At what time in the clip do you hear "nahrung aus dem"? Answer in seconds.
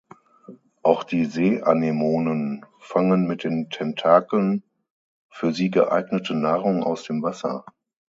6.33-7.21